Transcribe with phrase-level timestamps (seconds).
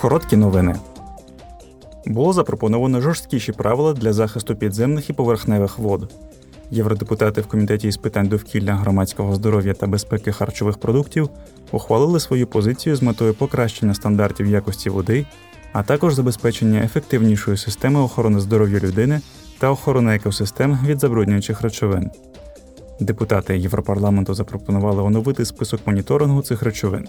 [0.00, 0.74] Короткі новини.
[2.06, 6.12] Було запропоновано жорсткіші правила для захисту підземних і поверхневих вод.
[6.70, 11.28] Євродепутати в комітеті із питань довкілля, громадського здоров'я та безпеки харчових продуктів
[11.72, 15.26] ухвалили свою позицію з метою покращення стандартів якості води,
[15.72, 19.20] а також забезпечення ефективнішої системи охорони здоров'я людини
[19.58, 22.10] та охорони екосистем від забруднюючих речовин.
[23.00, 27.08] Депутати Європарламенту запропонували оновити список моніторингу цих речовин.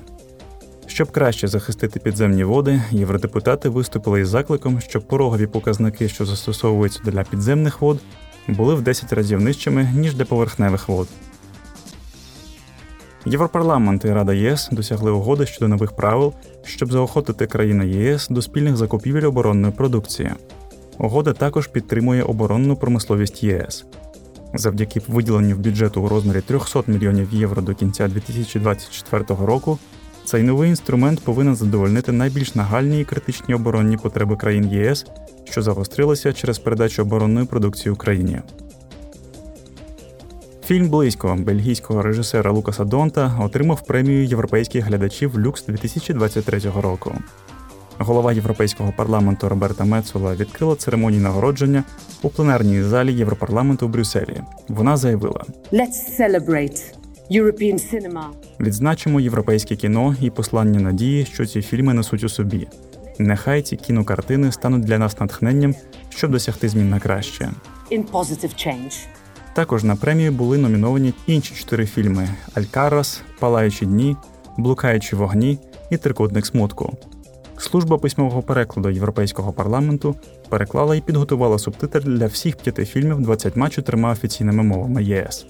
[0.93, 7.23] Щоб краще захистити підземні води, євродепутати виступили із закликом, щоб порогові показники, що застосовуються для
[7.23, 7.99] підземних вод,
[8.47, 11.07] були в 10 разів нижчими, ніж для поверхневих вод.
[13.25, 16.33] Європарламент і Рада ЄС досягли угоди щодо нових правил,
[16.63, 20.31] щоб заохотити країни ЄС до спільних закупівель оборонної продукції.
[20.97, 23.85] Угода також підтримує оборонну промисловість ЄС.
[24.53, 29.80] Завдяки виділенню в бюджету у розмірі 300 мільйонів євро до кінця 2024 року
[30.25, 35.05] цей новий інструмент повинен задовольнити найбільш нагальні і критичні оборонні потреби країн ЄС,
[35.44, 38.39] що загострилися через передачу оборонної продукції Україні.
[40.66, 47.14] Фільм Близько бельгійського режисера Лукаса Донта отримав премію європейських глядачів Люкс 2023 року.
[47.97, 51.83] Голова Європейського парламенту Роберта Мецола відкрила церемонію нагородження
[52.22, 54.42] у пленарній залі Європарламенту в Брюсселі.
[54.67, 57.00] Вона заявила: Let's celebrate
[57.31, 58.23] European cinema.
[58.59, 62.67] Відзначимо європейське кіно і послання надії, що ці фільми несуть у собі.
[63.19, 65.75] Нехай ці кінокартини стануть для нас натхненням,
[66.09, 67.49] щоб досягти змін на краще.
[67.91, 69.05] in positive change.
[69.53, 74.15] Також на премію були номіновані інші чотири фільми: Алькарас, Палаючі дні,
[74.57, 75.59] Блукаючі вогні
[75.89, 76.97] і Трикутник смутку.
[77.57, 80.15] Служба письмового перекладу Європейського парламенту
[80.49, 85.45] переклала і підготувала субтитри для всіх п'яти фільмів 24 офіційними мовами ЄС.